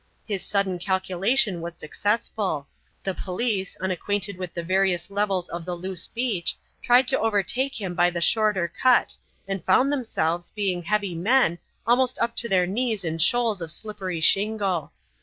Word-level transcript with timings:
His 0.25 0.43
sudden 0.43 0.79
calculation 0.79 1.61
was 1.61 1.75
successful; 1.77 2.67
the 3.03 3.13
police, 3.13 3.75
unacquainted 3.79 4.35
with 4.35 4.51
the 4.55 4.63
various 4.63 5.11
levels 5.11 5.47
of 5.49 5.63
the 5.63 5.75
loose 5.75 6.07
beach, 6.07 6.57
tried 6.81 7.07
to 7.09 7.19
overtake 7.19 7.79
him 7.79 7.93
by 7.93 8.09
the 8.09 8.19
shorter 8.19 8.67
cut 8.67 9.13
and 9.47 9.63
found 9.63 9.91
themselves, 9.91 10.49
being 10.49 10.81
heavy 10.81 11.13
men, 11.13 11.59
almost 11.85 12.17
up 12.17 12.35
to 12.37 12.49
their 12.49 12.65
knees 12.65 13.03
in 13.03 13.19
shoals 13.19 13.61
of 13.61 13.69
slippery 13.71 14.19
shingle. 14.21 14.91